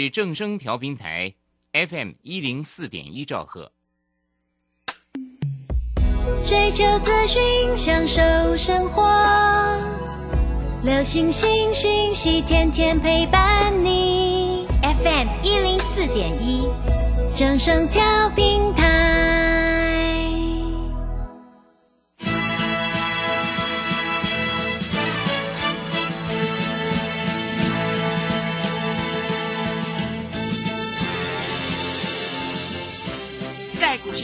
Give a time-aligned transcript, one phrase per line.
[0.00, 1.34] 是正声调频台
[1.74, 3.70] FM 一零四点一兆赫。
[6.46, 9.06] 追求资讯，享受生活，
[10.82, 14.64] 流星星讯息，天天陪伴你。
[14.80, 16.66] FM 一零四点一，
[17.36, 19.09] 正声调频台。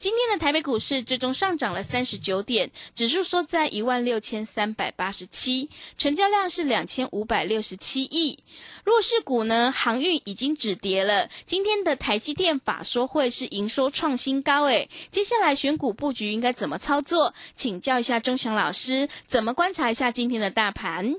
[0.00, 8.42] 今天的台北股市最终上涨了三十九点，指数收在一万六千三百八十七，成交量是两千五百六十七亿。
[8.82, 11.28] 弱势股呢，航运已经止跌了。
[11.44, 17.34] 今天的台积电法说会是营收创新高，诶，接下来选股布局应该怎么操作？
[17.54, 21.14] 请教一下钟祥老师，怎么观察一下今天的大盘？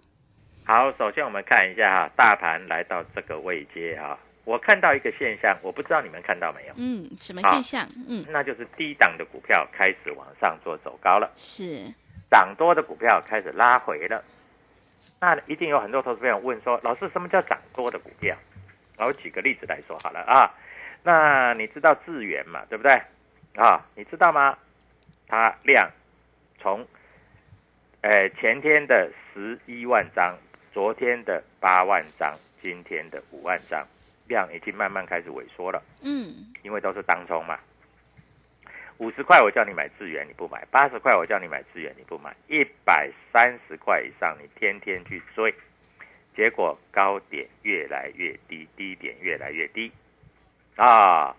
[0.65, 4.17] 好，首先我们看一下哈，大盘来到这个位阶哈。
[4.43, 6.73] 我看到一个现象，我不知道你们看到没有？
[6.77, 7.87] 嗯，什么现象？
[8.07, 11.85] 嗯，那就是低档的股票开始往上做走高了，是
[12.29, 14.23] 涨多的股票开始拉回了。
[15.19, 18.35] 那一定有很多投资朋友问说，老师，什么叫涨多的股票？
[18.97, 20.51] 我举个例子来说好了啊。
[21.03, 22.63] 那你知道智源嘛？
[22.69, 23.01] 对不对？
[23.55, 24.57] 啊，你知道吗？
[25.27, 25.89] 它量
[26.59, 26.85] 从，
[28.01, 30.35] 呃前天的十一万张，
[30.73, 33.85] 昨天的八万张，今天的五万张。
[34.31, 37.59] 量已经慢慢开始萎缩了，嗯，因为都是当冲嘛。
[38.97, 45.53] 五十块我叫你买资源你不买；八十块我叫你买资源你不买；一百三十块以上你天天去追，
[46.35, 49.91] 结果高点越来越低，低点越来越低
[50.75, 51.35] 啊！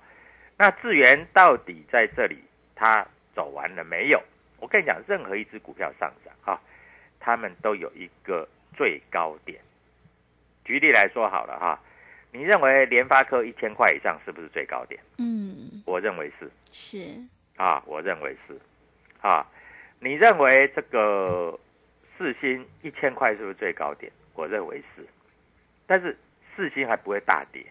[0.59, 4.23] 那资源到底在这里它走完了没有？
[4.59, 6.61] 我跟你讲，任何一只股票上涨哈，
[7.21, 9.61] 他们都有一个最高点。
[10.65, 11.81] 举例来说好了哈。
[12.35, 14.99] 你认为联发科一千块以上是不是最高点？
[15.19, 16.51] 嗯，我认为是。
[16.71, 17.21] 是
[17.57, 18.59] 啊，我认为是。
[19.21, 19.47] 啊，
[20.01, 21.61] 你认为这个
[22.17, 24.11] 四星一千块是不是最高点？
[24.35, 25.07] 我认为是。
[25.87, 26.17] 但是
[26.57, 27.63] 四星还不会大跌。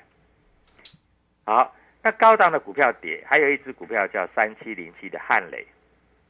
[1.43, 5.65] 好，那高档的股票跌，还有一只股票叫三七零七的汉磊，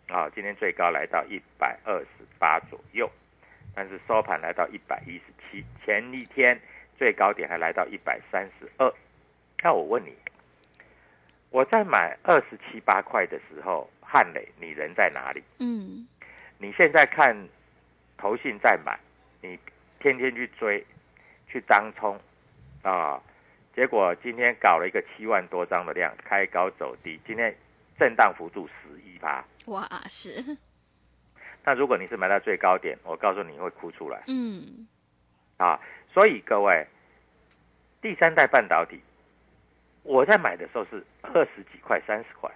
[0.08, 2.08] 啊，今天最高来到一百二十
[2.40, 3.12] 八左右，
[3.76, 6.58] 但是收盘来到一百一十七，前一天。
[7.02, 8.94] 最高点还来到一百三十二，
[9.64, 10.16] 那我问你，
[11.50, 15.42] 我在买二十七八块的时候，汉磊你人在哪里？
[15.58, 16.08] 嗯，
[16.60, 17.36] 你现在看
[18.20, 19.00] 投信在买，
[19.42, 19.58] 你
[20.00, 20.86] 天天去追，
[21.48, 22.22] 去当冲
[22.84, 23.20] 啊，
[23.76, 27.52] 结果今天搞了一个七万多张的量，开高走低，今天
[27.98, 30.56] 震荡幅度十一趴，哇，是。
[31.64, 34.22] 那如果你是买到最高点，我告诉你会哭出来。
[34.28, 34.88] 嗯，
[35.58, 35.82] 啊。
[36.14, 36.86] 所以各位，
[38.02, 39.00] 第三代半导体，
[40.04, 42.52] 我在买的时候是二十几块、三十块，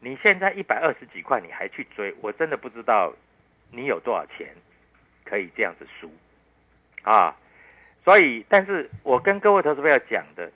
[0.00, 3.12] 你现在一百二十几块，你还去追，我真的不知道
[3.70, 4.54] 你有多少钱
[5.24, 6.10] 可以这样子输
[7.02, 7.36] 啊！
[8.04, 10.50] 所以，但是我跟各位投资朋友讲的，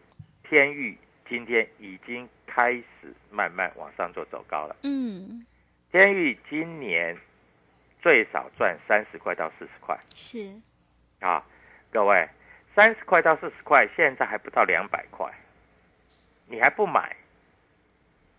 [0.44, 0.96] 天域
[1.28, 4.76] 今天已经开始慢慢往上做走高了。
[4.82, 5.44] 嗯，
[5.90, 7.14] 天域今年
[8.00, 10.54] 最少赚三十块到四十块，是
[11.20, 11.44] 啊。
[11.92, 12.26] 各位，
[12.74, 15.30] 三十块到四十块，现在还不到两百块，
[16.46, 17.14] 你还不买？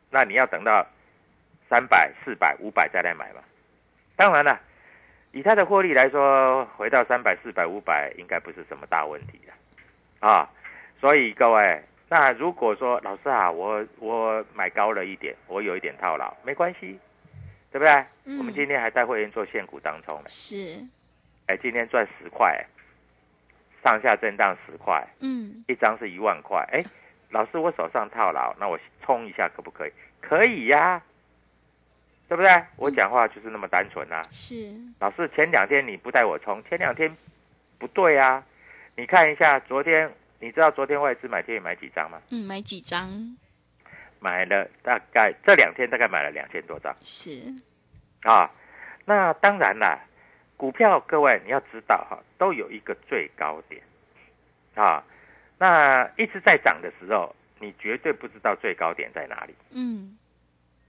[0.10, 0.84] 那你要等到
[1.70, 3.44] 三百、四百、五百再来买吧？
[4.16, 4.60] 当然了，
[5.32, 10.50] 以它的获利来说，回到三百、四百、五百，应该不是什么大问题的啊。
[11.00, 11.80] 所以各位，
[12.10, 17.00] 那如果说老师啊，我我买高了一点，我有一点套牢，没关系，
[17.72, 17.92] 对不对？
[18.26, 20.84] 嗯我们今天还带会员做现股当中呢，是，
[21.46, 22.66] 哎，今天赚十块，
[23.84, 26.84] 上下震荡十块，嗯一张是一万块，哎，
[27.30, 29.92] 老师我手上套牢，那我冲一下可不可以？
[30.22, 31.02] 可以呀、
[32.30, 32.64] 对不对？
[32.78, 34.24] 我讲话就是那么单纯啊。
[34.30, 37.14] 是，老师，前两天你不带我冲，前两天
[37.78, 38.44] 不对啊。
[38.96, 40.10] 你看一下昨天，
[40.40, 42.22] 你知道昨天外资买天宇买几张吗？
[42.30, 43.10] 嗯，买几张？
[44.20, 47.54] 买了大概这两天大概买了两千多张是，
[48.22, 48.50] 啊。
[49.04, 50.00] 那当然啦，
[50.64, 53.82] 股票各位你要知道哈，都有一个最高点
[54.76, 55.04] 啊。
[55.58, 60.18] 那一直在涨的时候，你绝对不知道最高点在哪里，嗯，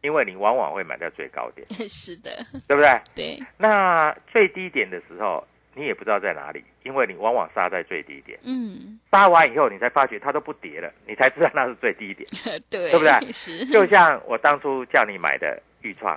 [0.01, 2.31] 因为你往往会买到最高点， 是的，
[2.69, 3.01] 对不对？
[3.17, 5.45] 对，那最低点的时候，
[5.75, 8.39] 你也不知道在哪里，因为你往往杀在最低点。
[8.45, 12.25] 嗯，杀完以后，你才发觉它都不跌了，你才知道那是最低点。
[12.71, 16.17] 对，对不对是，就像我当初叫你买的豫创，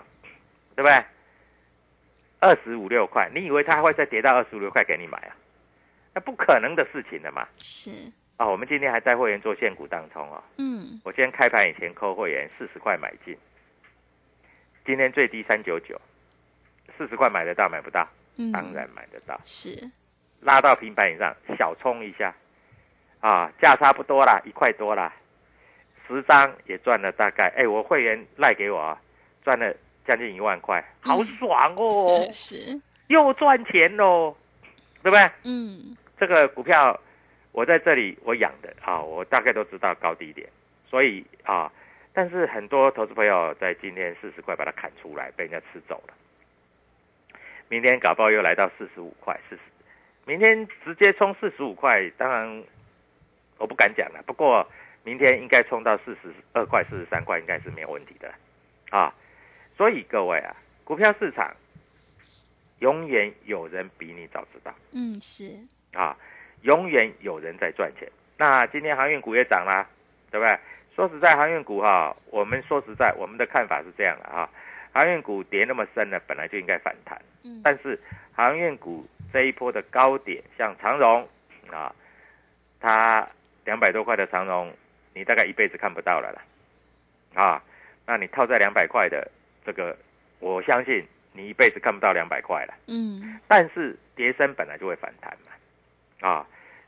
[0.76, 1.04] 对不对？
[2.48, 5.36] 二十五六块，你以为它会再跌到二十五六块给你买啊？
[6.16, 7.46] 那不可能的事情了嘛！
[7.60, 7.92] 是，
[8.38, 10.42] 啊、我们今天还带会员做现股当中哦。
[10.58, 13.38] 嗯，我今天开盘以前扣会员四十块买进，
[14.86, 16.00] 今天最低三九九，
[16.98, 18.08] 四十块买得到买不到？
[18.38, 19.38] 嗯，当然买得到。
[19.44, 19.92] 是，
[20.40, 22.34] 拉到平盘以上，小冲一下，
[23.20, 25.14] 啊，价差不多啦，一块多啦，
[26.08, 29.02] 十张也赚了大概，哎，我会员赖给我啊，
[29.44, 29.76] 赚了
[30.08, 32.56] 将近一万块，好爽哦， 是，
[33.08, 34.34] 又赚钱喽，
[35.04, 35.30] 对不对？
[35.44, 36.98] 嗯，这个股票
[37.52, 40.48] 我在这里我养的啊，我大概都知道高低点，
[40.90, 41.70] 所以啊，
[42.14, 46.14] 但是很多投资朋友在今天四十块把它砍出来，被人家吃走了。
[47.68, 49.62] 明天搞不好又来到四十五块，四十，
[50.26, 52.64] 明天直接冲四十五块，当然
[53.58, 54.24] 我不敢讲了。
[54.26, 54.66] 不过
[55.04, 58.34] 明天应该冲到四十二块、四十三块，应该是没有问题的
[58.90, 59.14] 啊。
[59.78, 61.56] 所以各位啊，股票市场
[62.80, 64.74] 永远有人比你早知道。
[64.92, 65.56] 嗯，是，
[65.94, 66.18] 啊，
[66.64, 68.12] 永远有人在赚钱。
[68.38, 69.88] 那今天航运股也涨啦，
[70.32, 70.58] 对不对？
[70.96, 74.50] 说实在，航运股哈，我们说实在，我们的看法是这样的哈，
[74.92, 77.22] 航运股跌那么深呢，本来就应该反弹。
[77.44, 78.00] 嗯，但是
[78.34, 81.28] 航运股这一波的高点，像长荣
[81.72, 81.94] 啊，
[82.80, 83.28] 它
[83.64, 84.74] 两百多块的长荣，
[85.14, 86.42] 你大概一辈子看不到了啦，
[87.40, 87.64] 啊，
[88.08, 89.30] 那你套在两百块的
[89.68, 89.98] 这个，
[90.40, 92.74] 我相信你一辈子看不到两百块了。
[92.88, 96.48] 嗯，但是跌升本来就会反弹嘛，啊，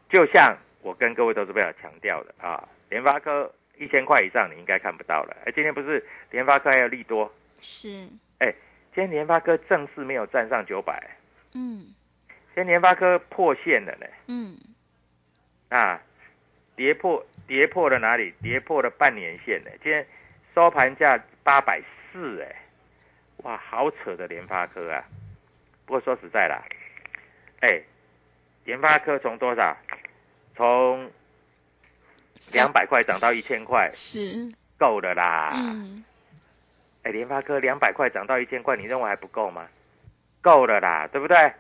[0.10, 7.30] 就像我跟各位投资朋友强调的啊，联发科一千块以上你应该看不到了，哎，今天不是联发科还有利多，
[7.60, 8.50] 是，哎
[8.96, 11.06] 今天联发科正式没有站上九百，
[11.54, 11.94] 嗯，
[12.56, 14.58] 今天联发科破线了呢，嗯，
[15.68, 16.02] 啊，
[16.78, 18.34] 跌破跌破了哪里？
[18.42, 20.08] 跌破了半年线呢，今天
[20.56, 21.81] 收盘价八百
[22.12, 22.56] 四，哎，
[23.44, 25.03] 哇，好扯的联发科啊！
[25.86, 26.62] 不过说实在啦，
[27.62, 27.81] 哎，
[28.65, 29.75] 联发科从多少？
[30.56, 31.09] 从
[32.51, 35.51] 两百块涨到一千块，是，够的啦。
[35.56, 36.03] 嗯，
[37.03, 39.68] 哎，联发科两百块涨到一千块，你认为还不够吗？
[40.42, 41.51] 够了啦，对不对？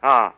[0.00, 0.34] 啊，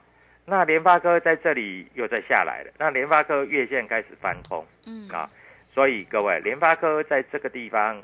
[0.47, 5.29] 那联发科在这里又再下来了，那联发科月线开始翻空嗯，啊，
[5.75, 8.03] 所以各位，联发科在这个地方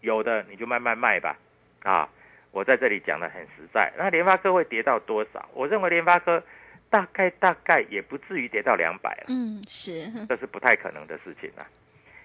[0.00, 1.36] 有的你就慢慢卖吧，
[1.82, 2.08] 啊，
[2.50, 3.92] 我在这里讲的很实在。
[3.96, 5.48] 那联发科会跌到多少？
[5.54, 6.42] 我认为联发科
[6.90, 9.24] 大概大概也不至于跌到两百了。
[9.28, 11.66] 嗯，是，这是不太可能的事情啊。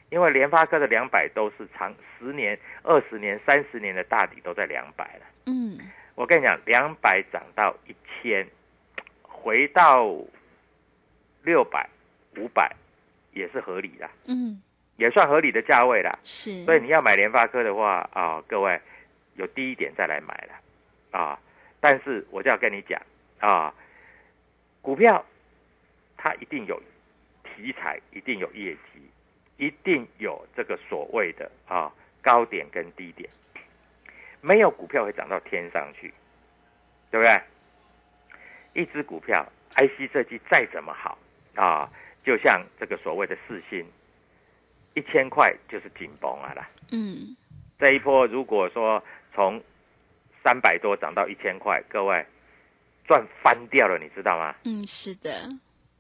[0.10, 5.26] 因为联发科的两百都是长十年、二十年、三十年的大底都在两百了。
[5.48, 5.78] 嗯，
[6.16, 8.48] 我跟你讲，两百涨到一千，
[9.22, 10.16] 回到
[11.44, 11.90] 六百、
[12.38, 12.74] 五百
[13.34, 14.62] 也是合理的，嗯，
[14.96, 16.18] 也算合理的价位啦。
[16.24, 18.80] 是，所以你要买联发科的话啊，各位
[19.38, 21.39] 有低一点再来买了啊。
[21.79, 23.01] 但是我就要跟你讲
[23.39, 23.74] 啊，
[24.82, 25.24] 股票
[26.17, 26.82] 它一定有
[27.44, 29.00] 题材，一定有业绩，
[29.58, 31.91] 一定有这个所谓的啊
[32.22, 33.29] 高点跟低点，
[34.41, 36.13] 没有股票会涨到天上去，
[37.12, 37.41] 对不对？
[38.74, 41.17] 一只股票 IC 设计再怎么好
[41.56, 41.88] 啊，
[42.24, 43.86] 就像这个所谓的四星，
[44.96, 46.70] 一千块就是紧绷啊啦。
[46.91, 47.36] 嗯，
[47.79, 49.03] 这一波如果说
[49.38, 49.62] 从
[50.44, 52.25] 三百多涨到一千块，各位
[53.06, 54.56] 赚翻掉了，你知道吗？
[54.63, 55.48] 嗯，是的，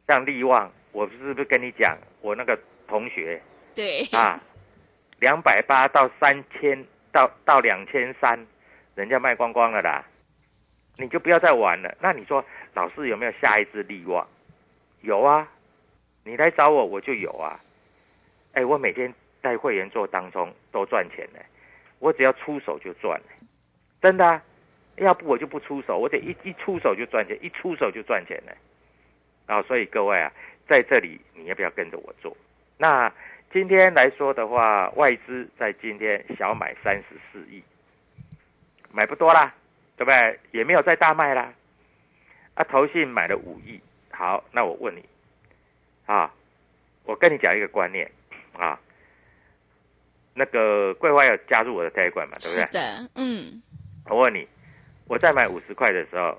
[0.07, 3.39] 像利旺，我是不是跟你讲，我那个同学
[3.75, 4.41] 对，啊，
[5.19, 8.43] 两百八到三千到到两千三，
[8.95, 10.03] 人家卖光光了啦，
[10.95, 11.95] 你就不要再玩了。
[12.01, 14.27] 那你说老师有没有下一支利旺？
[15.01, 15.47] 有啊，
[16.23, 17.61] 你来找我我就有啊。
[18.53, 21.39] 哎，我每天带会员做当中都赚钱呢，
[21.99, 23.21] 我只要出手就赚
[24.01, 24.41] 真的。
[24.97, 28.51] 要不我就不出手，我得一一出手就赚钱，一出手就赚钱呢。
[29.45, 30.33] 啊，所以各位啊，
[30.67, 32.35] 在这里你要不要跟着我做？
[32.79, 33.13] 那
[33.53, 37.63] 今天来说的话，外资在今天小买三十四亿，
[38.91, 39.53] 买不多啦，
[39.95, 40.39] 对不对？
[40.49, 41.53] 也没有再大卖啦。
[42.55, 43.79] 啊，投信买了五亿。
[44.09, 45.05] 好，那我问你，
[46.07, 46.33] 啊，
[47.03, 48.09] 我跟你讲一个观念
[48.57, 48.79] 啊，
[50.37, 52.65] 那个桂花要加入我的台馆嘛，对不对？
[52.65, 53.61] 是的，嗯。
[54.05, 54.47] 我问你。
[55.09, 56.37] 我在买五十块的时候，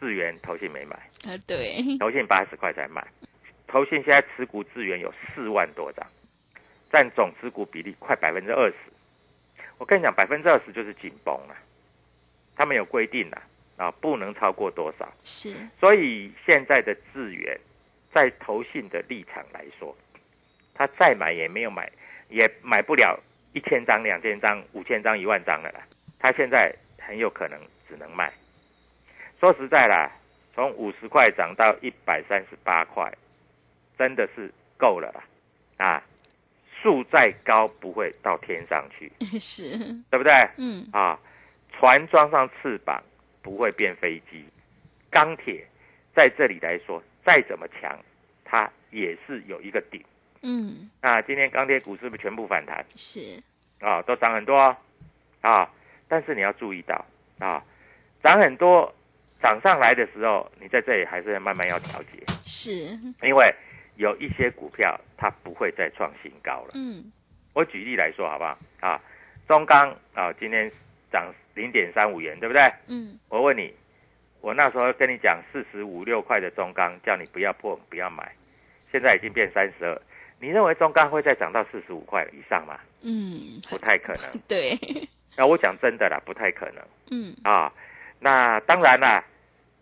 [0.00, 3.06] 智源投信没买，啊对，投信八十块才买，
[3.68, 6.04] 投信现在持股智源有四万多张，
[6.90, 8.74] 占总持股比例快百分之二十。
[9.78, 11.56] 我跟你讲，百分之二十就是紧绷了，
[12.56, 13.40] 他们有规定的
[13.76, 15.08] 啊，不能超过多少。
[15.22, 17.56] 是，所以现在的智源，
[18.12, 19.96] 在投信的立场来说，
[20.74, 21.88] 他再买也没有买，
[22.32, 23.18] 也买不了
[23.52, 25.80] 一千张、两千张、五千张、一万张了啦。
[26.18, 26.74] 他现在。
[27.04, 27.58] 很有可能
[27.88, 28.32] 只能卖。
[29.40, 30.08] 说实在啦，
[30.54, 33.12] 从五十块涨到一百三十八块，
[33.98, 34.48] 真的是
[34.78, 35.24] 够了啦。
[35.84, 36.02] 啊，
[36.80, 39.10] 树再高不会到天上去，
[39.40, 39.76] 是
[40.10, 40.32] 对不对？
[40.58, 40.86] 嗯。
[40.92, 41.18] 啊，
[41.72, 43.02] 船装上翅膀
[43.42, 44.44] 不会变飞机。
[45.10, 45.66] 钢铁
[46.14, 47.98] 在这里来说，再怎么强，
[48.44, 50.00] 它也是有一个顶。
[50.42, 50.90] 嗯。
[51.00, 52.84] 那今天钢铁股是不是全部反弹？
[52.94, 53.40] 是。
[53.80, 54.76] 啊，都涨很多
[55.40, 55.68] 啊。
[56.08, 57.02] 但是你要注意到
[57.38, 57.64] 啊，
[58.22, 58.94] 涨很多，
[59.40, 62.70] 涨上来的时候，你在这里还是要慢慢要调节，是，
[63.22, 63.50] 因为
[63.96, 66.72] 有一些股票它不会再创新高了。
[66.74, 67.10] 嗯，
[67.54, 68.58] 我举例来说好不好？
[68.80, 69.00] 啊，
[69.48, 70.70] 中钢啊，今天
[71.10, 72.70] 涨零点三五元，对不对？
[72.88, 73.74] 嗯，我问你，
[74.42, 78.30] 我那时候跟你讲四十五六块的中钢，叫你不要破，不要买，
[78.92, 80.02] 现在已经变三十二，
[80.42, 82.76] 你认为中钢会再涨到四十五块以上吗？
[83.02, 84.22] 嗯，不太可能。
[84.48, 84.76] 对。
[85.36, 86.84] 那我讲真的啦，不太可能。
[87.12, 87.72] 嗯啊，
[88.18, 89.24] 那当然啦，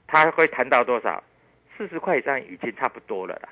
[0.07, 1.23] 他会谈到多少？
[1.79, 3.49] 四十块以上已经差不多了啦。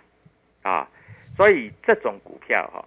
[0.71, 0.89] 啊，
[1.35, 2.85] 所以这种股票哈，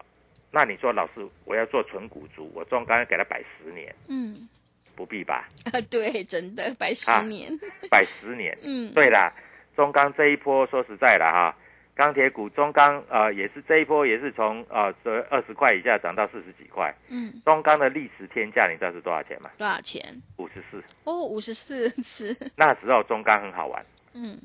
[0.51, 4.47] 那你说老师我要做纯股族，我中钢给他摆十年，嗯，
[4.95, 5.47] 不必吧？
[5.73, 7.51] 啊，对，真的摆十年，
[7.89, 8.55] 摆十年。
[8.61, 9.33] 嗯，对啦，
[9.75, 11.55] 中钢这一波说实在的哈。
[12.01, 16.91] 钢铁股中钢啊，也是这一波也是从啊这二十块以下涨到四十几块。
[17.09, 19.51] 嗯，中钢的历史天价你知道是多少钱吗？
[19.55, 20.01] 多少钱？
[20.37, 20.83] 五十四。
[21.03, 22.35] 哦，五十四 是。
[22.55, 23.85] 那时候中钢很好玩。
[24.15, 24.35] 嗯，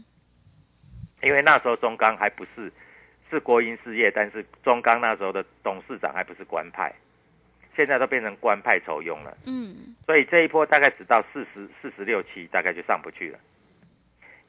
[1.22, 2.70] 因为那时候中钢还不是
[3.30, 6.94] 是国营事业，但是中钢那时候的董事长还不是官派，
[7.74, 9.34] 现在都变成官派筹用了。
[9.46, 13.38] 嗯，所以这一波大概只到四十四十六期，大概就上不去了。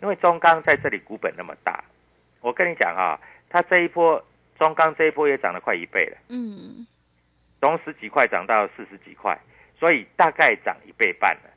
[0.02, 1.82] 因为中钢在这里股本那么大。
[2.48, 4.24] 我跟你讲啊，它这一波
[4.58, 6.88] 中钢这一波也涨了快一倍了，嗯，
[7.60, 9.38] 从十几块涨到四十几块，
[9.78, 11.50] 所以大概涨一倍半了。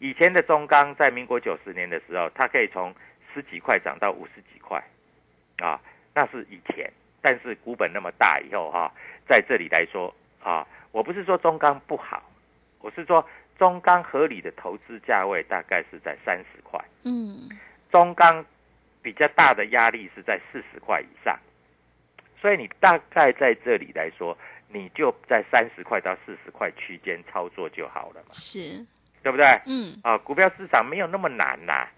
[0.00, 2.92] 以前的中钢在民国九十年的时候，它可以从
[3.32, 4.82] 十几块涨到五十几块，
[5.58, 5.80] 啊，
[6.12, 6.92] 那是以前。
[7.22, 8.92] 但是股本那么大以后哈，
[9.28, 12.20] 在这里来说啊，我不是说中钢不好，
[12.80, 13.24] 我是说
[13.56, 17.48] 中钢合理的投资价位大概是在三十块，嗯，
[17.92, 18.44] 中钢。
[19.08, 21.34] 比较大的压力是在四十块以上，
[22.38, 24.36] 所以你大概在这里来说，
[24.68, 28.84] 你就在三十块到四十块区间操作就好了嘛，是，
[29.22, 29.46] 对不对？
[29.64, 31.88] 嗯，啊，股票市场没有那么难呐，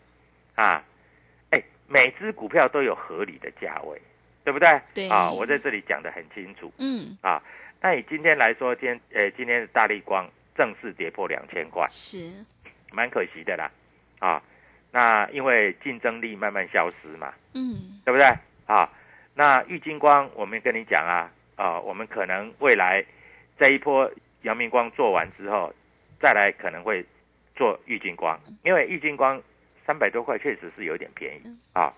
[0.55, 0.85] 啊，
[1.51, 4.01] 哎，每只股票都有合理的价位，
[4.45, 4.81] 对不对？
[4.95, 7.43] 对，啊，我在这里讲的很清楚，嗯，啊，
[7.81, 12.47] 那以今天来说，今天呃，今天的大力光正式跌破两千块，是，
[12.93, 13.69] 蛮可惜的啦，
[14.21, 14.41] 啊。
[14.93, 18.27] 那因为竞争力慢慢消失嘛，嗯，对不对？
[18.67, 18.91] 啊，
[19.35, 23.05] 那玉金光，我们跟你讲啊，啊，我们可能未来
[23.59, 24.11] 这一波
[24.43, 25.73] 阳明光做完之后，
[26.21, 27.05] 再来可能会
[27.55, 29.41] 做玉金光，因为玉金光
[29.87, 31.93] 三百多块确实是有点便宜啊。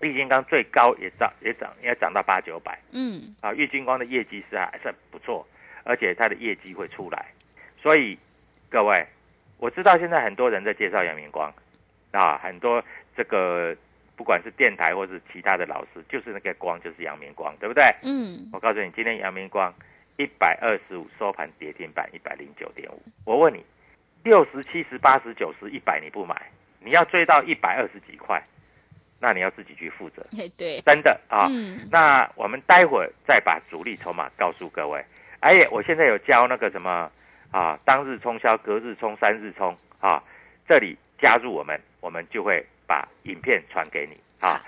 [0.00, 5.46] 玉金光最高也涨也涨，也涨到八九百，嗯，啊，玉金光的业绩是还是不错，
[5.84, 7.26] 而且它的业绩会出来，
[7.80, 8.18] 所以
[8.68, 9.06] 各位，
[9.58, 11.52] 我知道现在很多人在介绍阳明光。
[12.18, 12.82] 啊，很多
[13.16, 13.76] 这个
[14.16, 17.84] 不管是电台或是其他的老师，就是那个光就是阳明光，对不对？
[18.02, 19.72] 嗯，我告诉你，今天阳明光
[20.16, 23.00] 一百二十五收盘跌停板一百零九点五。
[23.24, 23.64] 我问你，
[24.24, 28.42] 六十七十八十九十一百你不买，你要追到一百二十几块，
[29.20, 30.20] 那你要自己去负责。
[30.56, 31.46] 对，真的啊。
[31.50, 31.86] 嗯。
[31.88, 35.00] 那我们待会儿再把主力筹码告诉各位。
[35.38, 37.08] 哎呀，我现在有教那个什么
[37.52, 40.20] 啊，当日冲销、隔日冲、三日冲啊，
[40.66, 40.98] 这里。
[41.20, 44.60] 加入我们，我们就会把影片传给你啊。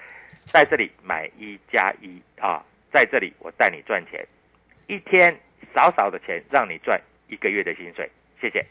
[0.47, 4.27] 在这里买一加一啊，在这里我带你赚钱，
[4.87, 5.39] 一天
[5.75, 8.11] 少少的钱让你赚一个月的薪水，
[8.41, 8.65] 谢谢。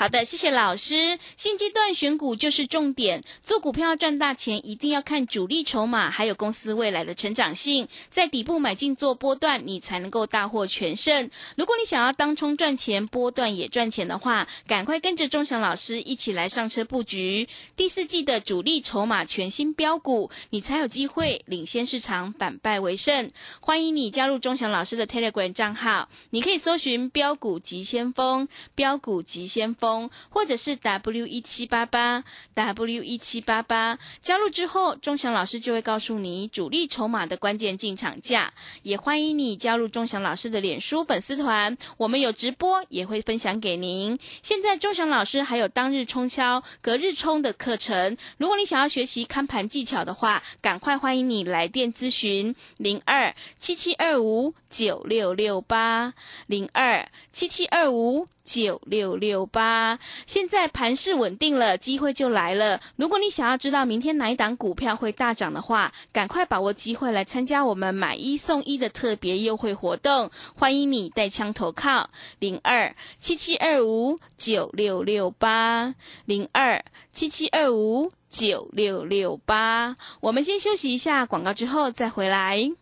[0.00, 1.18] 好的，谢谢老师。
[1.36, 11.28] 现阶段选股就是重点，做股票赚大钱，一定要看主力筹码，还有公司未来的成长性，在底部买进做波段，你才能够大获全胜。
[11.54, 23.30] 如果你想要当冲赚钱，波段也赚钱的话，赶快跟着钟祥老师一起来上车布局第四季的主力筹码全新标股，你才有机会领先市场，反败为胜。
[23.60, 29.89] 欢迎你加入钟祥老师的 Telegram 账号，你可以搜寻标股急先锋，标股急先锋。
[30.28, 38.52] 或者是 W 一七八八 W 一七八八加入之后，钟祥老师就会告诉你主力筹码的关键进场价。
[38.82, 44.18] 也欢迎你加入钟祥老师的脸书粉丝团，我们有直播也会分享给您。
[44.42, 56.14] 现在钟祥老师还有当日冲敲、隔日冲的课程，如果你想要学习看盘技巧的话，赶快欢迎你来电咨询零二七七二五九六六八
[56.46, 58.26] 零二七七二五。
[58.52, 62.80] 九六六八，现在盘势稳定了，机会就来了。
[62.96, 70.32] 如果你想要知道明天哪一档股票会大涨的话，赶快把握机会来参加我们买一送一的特别优惠活动。
[70.56, 79.94] 欢迎你带枪投靠零二七七二五九六六八零二七七二五九六六八。
[80.20, 82.72] 我们先休息一下广告，之后再回来。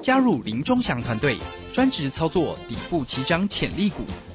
[0.00, 1.36] 加入林中祥团队，
[1.74, 4.02] 专职操作底部起涨潜力股。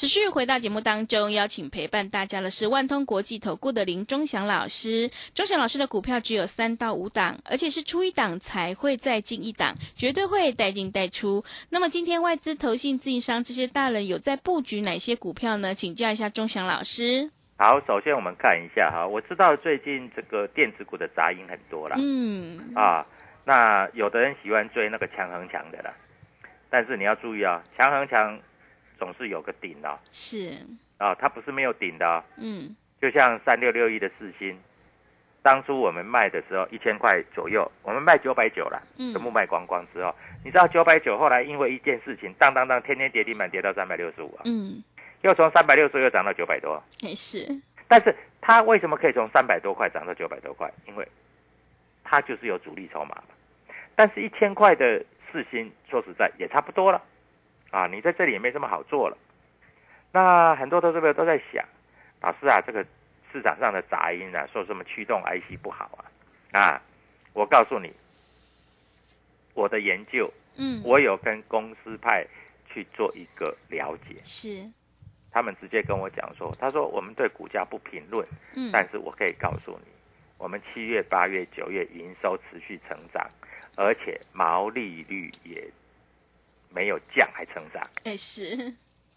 [0.00, 5.10] 持续回到节目当中，邀请陪伴大家的是万通国际投顾的林忠祥老师。
[5.34, 11.44] 忠祥老师的股票只有三到五档，而且是出一档才会再进一档，绝对会带进带出。
[11.68, 15.74] 那么今天外资、投信、自营商这些大人有在布局哪些股票呢？
[15.74, 17.30] 请教一下忠祥老师。
[17.58, 23.06] 好，首先我们看一下哈，我知道最近这个电子股的杂音很多啦，嗯，啊，
[23.44, 25.92] 那有的人喜欢追那个强横强的啦，
[26.70, 28.40] 但是你要注意啊，强横强。
[29.00, 30.52] 总是有个顶的，是。
[30.98, 34.60] 啊，它不是没有顶的，嗯，就像三六六一的四星，
[35.42, 44.84] 当初我们卖的时候一千块左右，我们卖九百九了，嗯，全部卖光光之后，你知道九百九后来因为一件事情，当当当，天天跌停板跌到三百六十五啊，嗯，
[45.22, 47.48] 又从三百六十又涨到九百多，也是，
[47.88, 50.70] 但是它为什么可以从三百多块涨到九百多块？
[50.86, 51.08] 因为
[52.04, 53.24] 它就是有主力筹码嘛，
[53.96, 57.02] 但是一千块的四星，说实在也差不多了。
[57.70, 59.16] 啊，你在这里也没什么好做了。
[60.12, 61.64] 那很多投资者都在想，
[62.20, 62.84] 老师啊，这个
[63.32, 66.02] 市场上的杂音啊，说什么驱动 IC 不好啊？
[66.58, 66.82] 啊，
[67.32, 67.92] 我告诉你，
[69.54, 72.26] 我的研究，嗯，我有跟公司派
[72.68, 74.68] 去做一个了解，是，
[75.30, 79.92] 他们直接跟我讲说，他说我们对股价不评论，嗯，但是我可以告诉你，
[80.38, 83.24] 我们七月、八月、九月营收持续成长，
[83.76, 85.70] 而且毛利率也。
[86.72, 88.56] 没有降还成长，哎是，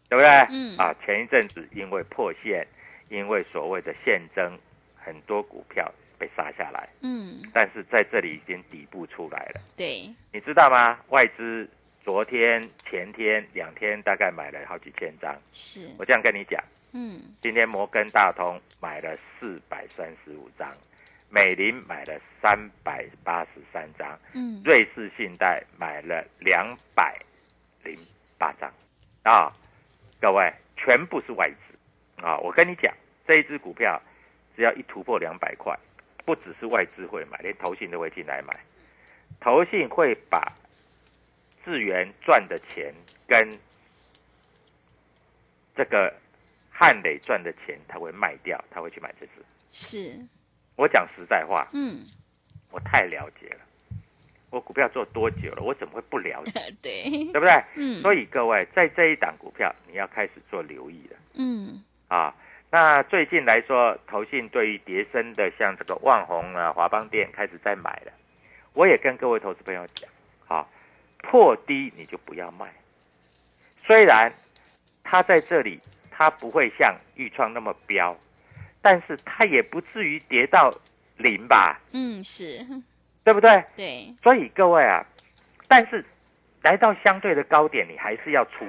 [0.09, 0.27] 对不对？
[0.49, 2.67] 嗯啊，前一阵子因为破线，
[3.09, 4.57] 因为所谓的现增，
[4.95, 6.89] 很多股票被杀下来。
[7.01, 9.61] 嗯，但是在这里已经底部出来了。
[9.77, 10.99] 对，你知道吗？
[11.09, 11.69] 外资
[12.03, 15.39] 昨天、前天两天大概买了好几千张。
[15.51, 16.63] 是，我这样跟你讲，
[16.93, 20.67] 嗯，今天摩根大通买了四百三十五张，
[21.29, 27.15] 美林买了三百八十三张，嗯，瑞士信贷买了两百。
[27.83, 27.97] 零
[28.37, 28.71] 八张
[29.23, 29.51] 啊，
[30.19, 32.37] 各位全部是外资啊！
[32.39, 32.93] 我跟你讲，
[33.27, 34.01] 这一只股票
[34.55, 35.77] 只要一突破两百块，
[36.25, 38.57] 不只是外资会买，连投信都会进来买。
[39.39, 40.51] 投信会把
[41.65, 42.93] 智源赚的钱
[43.27, 43.49] 跟
[45.75, 46.13] 这个
[46.69, 49.31] 汉磊赚的钱，他会卖掉，他会去买这只。
[49.71, 50.19] 是，
[50.75, 52.03] 我讲实在话，嗯，
[52.71, 53.59] 我太了解了。
[54.53, 55.63] 我股票做多久了？
[55.63, 56.59] 我怎么会不了解？
[56.79, 57.63] 对，对不对？
[57.75, 61.17] 嗯，所以各位在这一档股票，你要开始做留意了。
[61.33, 62.31] 嗯，啊，
[62.69, 68.11] 那最近来说，投信对于叠升的，像这个万宏啊、华邦店开始在买了。
[68.73, 70.07] 我也跟各位投资朋友讲，
[70.47, 70.67] 啊，
[71.17, 72.71] 破低你就不要卖。
[73.87, 74.31] 虽然
[75.03, 75.79] 它在这里，
[76.11, 78.15] 它不会像豫创那么飙，
[78.83, 80.71] 但是它也不至于跌到
[81.17, 81.79] 零吧？
[81.91, 82.63] 嗯，是。
[83.23, 83.63] 对不对？
[83.75, 85.05] 对，所以各位啊，
[85.67, 86.03] 但是
[86.61, 88.65] 来到相对的高点，你还是要出，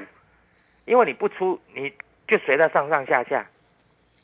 [0.85, 1.93] 因为你不出，你
[2.27, 3.47] 就随它上上下下，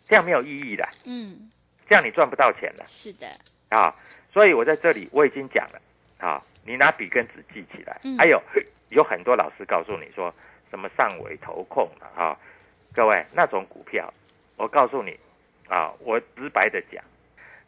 [0.06, 1.50] 这样没有意义的，嗯，
[1.88, 3.26] 这样你赚不到钱了是的，
[3.68, 3.94] 啊。
[4.32, 5.80] 所以我在这里我已经讲了
[6.18, 7.98] 啊，你拿笔跟纸记起来。
[8.04, 8.40] 嗯还有
[8.90, 10.32] 有很多老师告诉你说
[10.70, 12.38] 什么上尾投控了啊，
[12.94, 14.12] 各位那种股票，
[14.56, 15.18] 我告诉你
[15.68, 17.02] 啊，我直白的讲，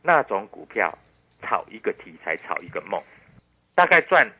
[0.02, 0.96] 那种股票
[1.42, 3.02] 炒一个题材，炒一个梦，
[3.74, 4.30] 大概赚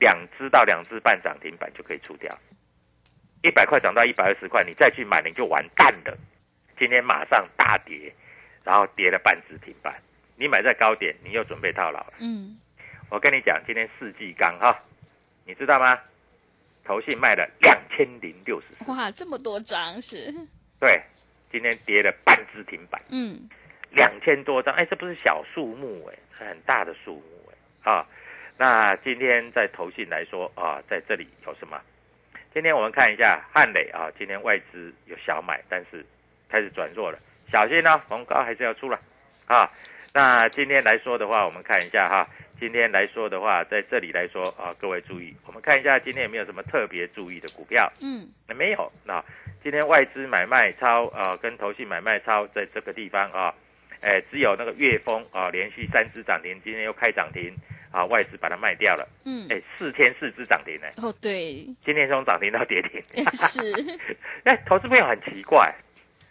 [0.00, 2.30] 两只到两只半涨停板就可以出掉。
[3.42, 6.16] 一百块涨到一百二十块，你再去买你就完蛋了。
[6.78, 8.12] 今天马上大跌，
[8.64, 9.94] 然后跌了半只停板，
[10.34, 12.14] 你买在高点，你又准备套牢了。
[12.18, 12.58] 嗯，
[13.08, 14.82] 我跟你讲，今天世纪钢哈，
[15.44, 15.98] 你知道吗？
[16.84, 20.32] 投信卖了两千零六十，哇，这么多张是，
[20.78, 21.02] 对，
[21.50, 23.48] 今天跌了半只停板，嗯，
[23.96, 28.06] 两千多张，哎，这不是小数目哎，是很大的数目哎啊。
[28.58, 31.80] 那今天在投信来说啊，在这里有什么？
[32.52, 36.04] 今天我们看一下汉磊啊，今天外资有小买，但是
[36.48, 37.18] 开始转弱了，
[37.50, 39.00] 小心哦，逢高还是要出了
[39.46, 39.70] 啊。
[40.14, 42.26] 那今天来说的话，我们看一下哈，
[42.58, 47.90] 今天来说的话，在这里来说啊，各位注意，我们看一下今天有没有什么特别注意的股票？
[48.02, 48.90] 嗯，那没有。
[49.04, 49.22] 那
[49.62, 53.52] 今天外资买卖超啊、跟投信买卖超在这个地方啊，
[54.00, 57.54] 哎，只有那个粤丰啊，连续三只涨停，今天又开涨停
[57.90, 59.08] 啊，外资把它卖掉了。
[59.24, 63.02] 嗯，哎，四天四只涨停呢，哦，对，今天从涨停到跌停。
[63.32, 63.60] 是，
[64.44, 65.74] 哎，投资朋友很奇怪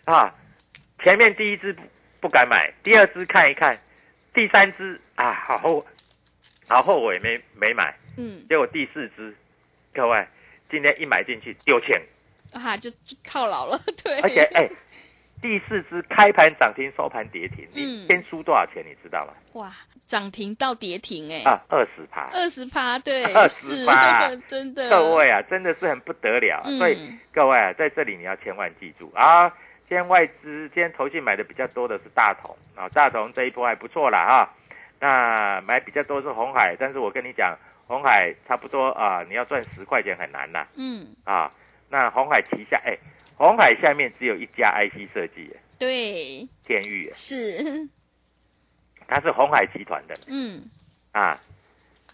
[0.06, 0.34] 啊，
[1.04, 1.82] 前面第一只不
[2.22, 3.80] 不敢买，第二只看一看，
[4.34, 5.86] 第三只啊，好后
[6.68, 9.36] 好后悔没没买，嗯，结果第四只，
[9.94, 10.28] 各位
[10.70, 12.02] 今天一买进去丢钱，
[12.54, 14.68] 啊，就就套牢了，对，而且哎，
[15.42, 19.34] 第四只开盘涨停，收盘跌停，嗯你先输多少钱你知道吗？
[19.54, 19.72] 哇，
[20.08, 22.30] 涨停到跌停，哎，啊，二十趴。
[22.34, 26.62] 二十趴，对，20%是 真的，各位啊，真的是很不得了。
[26.66, 26.98] 嗯所以
[27.34, 29.48] 各位啊，在这里你要千万记住啊，
[29.88, 34.50] 今天外资今天投信买的比较多的是大同啊，大同这一波还不错啦哈。
[35.00, 41.52] 那买比较多是红海，但是我跟你讲，红海差不多啊，你要赚十块钱很难呐嗯，啊。
[41.88, 42.98] 那红海旗下，哎，
[43.38, 47.88] 红海下面只有一家 IC 设计，对，天域，是，
[49.08, 50.16] 它是红海集团的。
[50.28, 50.64] 嗯，
[51.12, 51.40] 啊。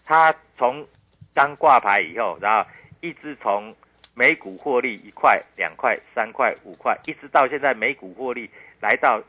[0.04, 0.84] 它从
[1.32, 2.68] 刚挂牌以后，然后
[3.00, 3.74] 一直从
[4.14, 9.22] 每股获利一块、两块、三块、五块，一直到现在每股获利来到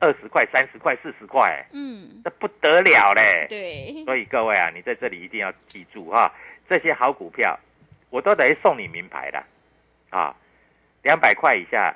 [0.00, 3.46] 二十块、三十块、四十块，哎嗯，那不得了嘞！
[3.48, 6.34] 对， 所以各位啊，你在这里一定要记住哈，
[6.68, 7.56] 这些好股票，
[8.10, 9.42] 我都等于送你名牌的。
[10.10, 10.34] 啊，
[11.06, 11.94] 两百块以下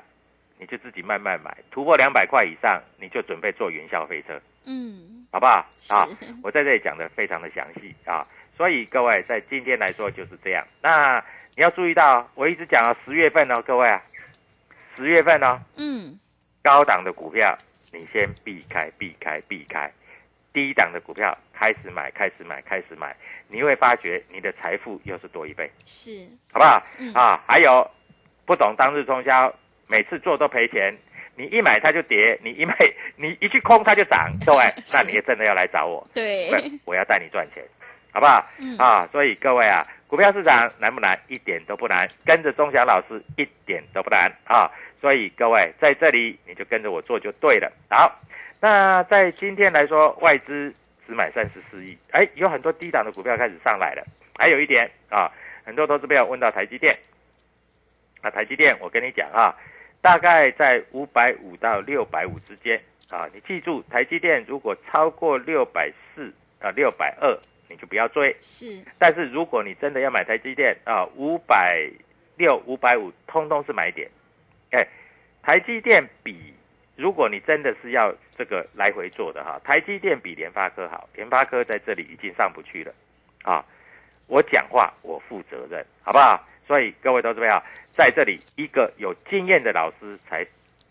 [0.56, 5.66] 你就自己慢慢买，突破两百块以上你就准备坐云霄飞车，嗯，好不好？
[5.88, 6.06] 啊，
[6.44, 8.24] 我在这里讲的非常的详细啊，
[8.56, 10.64] 所以各位在今天来说就是这样。
[10.80, 11.18] 那
[11.56, 14.00] 你要注意到，我一直讲啊，十月份哦，各位啊，
[14.96, 16.16] 十月份哦，嗯，
[16.62, 17.58] 高档的股票
[17.90, 19.90] 你先避开，避开，避开。
[20.52, 23.16] 低档的股票开始买，开始买，开始买，
[23.48, 26.80] 你会发觉你的财富又是多一倍，是，好不好？
[26.98, 27.12] 嗯。
[27.14, 27.88] 啊，还有
[28.50, 29.54] 不懂当日冲销，
[29.86, 30.92] 每次做都赔钱，
[31.36, 32.74] 你一买它就跌， 你一买
[33.14, 36.50] 你一去空它就涨，各位， 是那你也真的要来找我，对，
[36.84, 37.62] 我要带你赚钱，
[38.12, 38.44] 好不好？
[38.60, 41.16] 嗯啊，所以各位啊，股票市场难不难？
[41.28, 44.68] 一点都不难，跟着钟祥老师一点都不难啊。
[45.00, 47.70] 所以各位在这里你就跟着我做就对了。
[47.88, 48.20] 好，
[48.60, 50.74] 那在今天来说，外资
[51.06, 54.04] 只买三十四亿，哎，有很多低档的股票开始上来了。
[54.36, 55.30] 还有一点啊，
[55.64, 56.98] 很多投资朋友问到台积电，
[58.22, 59.54] 啊，台积电我跟你讲啊，
[60.02, 68.36] 大概在五百五到六百五之间啊，你记住，台积电如果超过六百四啊六百二，你就不要追。
[68.40, 71.88] 是，但是如果你真的要买台积电啊，五百
[72.36, 74.08] 六、五百五，通通是买点。
[74.72, 74.86] 哎，
[75.42, 76.54] 台积电比，
[76.96, 82.92] 如果你真的是要这个来回做的哈，台积电比联发科好，联发科在这里已经上不去了
[83.42, 83.64] 啊。
[84.26, 86.46] 我讲话我负责任，好不好？
[86.70, 87.60] 所以各位投资朋友，
[87.92, 90.46] 在这里一个有经验的老师才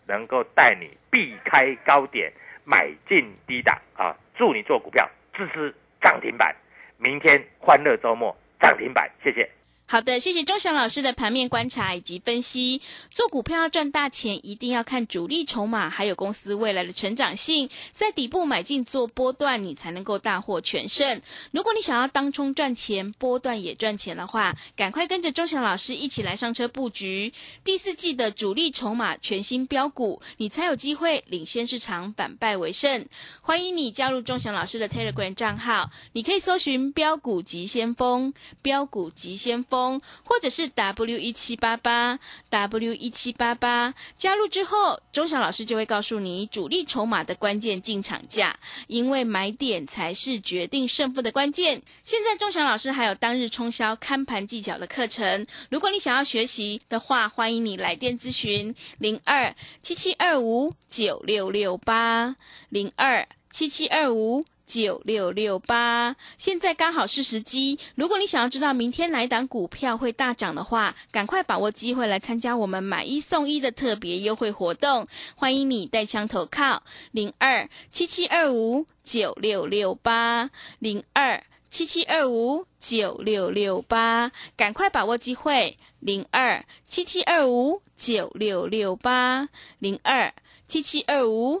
[0.06, 2.30] 能够带你避开高点，
[2.66, 4.14] 买进低档啊！
[4.36, 6.54] 祝你做股票支持涨停板。
[6.98, 9.48] 明天欢乐周末涨停板，谢谢。
[9.92, 12.80] 好的，谢谢钟祥老师的盘面观察以及分析。
[13.08, 21.20] 做股票要赚大钱，一定要看主力筹码，还有公司未来的成长性，在底部买进做波段，你才能够大获全胜。
[21.50, 27.32] 如果你想要当冲赚钱，波段也赚钱的话，赶快跟着钟祥老师一起来上车布局
[27.64, 33.04] 第四季的主力筹码全新标股，你才有机会领先市场，反败为胜。
[33.40, 39.79] 欢迎你加入钟祥老师的 Telegram 账号，你可以搜寻“标股急先锋”、“标股急先锋”。
[40.24, 51.82] 或者是 W 一七八八 W 一七八八，加入之后，钟祥老师就会告诉你主力筹码的关键进场价，因为买点才是决定胜负的关键。
[52.02, 62.36] 现在钟祥老师还有当日冲销看盘技巧的课程，如果你想要学习的话，欢迎你来电咨询零二七七二五九六六八
[62.68, 64.44] 零二七七二五。
[64.70, 67.76] 九六六八，现在刚好是时机。
[67.96, 75.08] 如果你想要知道明天哪档股票会大涨的话，赶快把握机会来参加我们买一送一的特别优惠活动。
[75.34, 89.48] 欢迎你带枪投靠零二七七二五九六六八零二七七二五九六六八，赶快把握机会零二七七二五九六六八
[89.80, 90.32] 零二
[90.68, 91.60] 七七二五。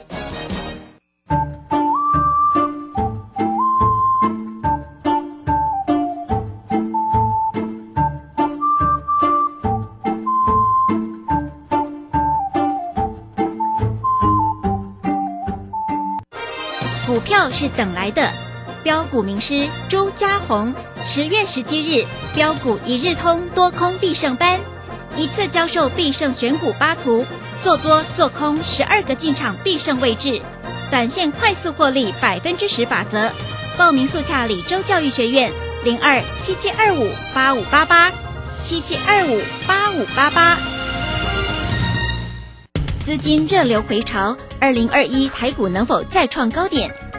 [17.41, 18.29] 股票是等来的，
[18.83, 24.59] 标股名师朱家红，十月十七日标股一日通多空必胜班，
[25.17, 27.25] 一次教授必胜选股八图，
[27.59, 30.39] 做多做空十二个进场必胜位置，
[30.91, 33.31] 短线快速获利百分之十法则。
[33.75, 35.51] 报名速洽李州教育学院
[35.83, 38.11] 零二七七二五八五八八
[38.61, 40.59] 七七二五八五八八。
[43.03, 46.93] 资金热流回潮，二零二一台股能否再创高点？